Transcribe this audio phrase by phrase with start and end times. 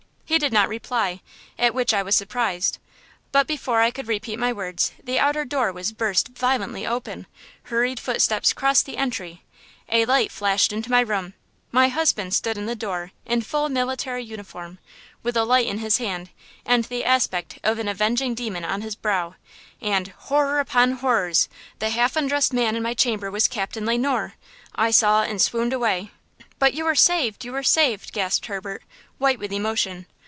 [0.33, 1.19] He did not reply,
[1.59, 2.77] at which I was surprised;
[3.33, 7.27] but before I could repeat my words the outer door was burst violently open,
[7.63, 9.43] hurried footsteps crossed the entry,
[9.89, 11.33] a light flashed into my room,
[11.69, 14.79] my husband stood in the door in full military uniform,
[15.21, 16.29] with a light in his hand
[16.65, 19.35] and the aspect of an avenging demon on his brow,
[19.81, 21.49] and– "Horror upon horrors!
[21.79, 24.35] the half undressed man in my chamber was Captain Le Noir!
[24.75, 26.09] I saw and swooned away!"
[26.57, 27.43] "But you were saved!
[27.43, 28.81] you were saved!" gasped Herbert,
[29.17, 30.05] white with emotion.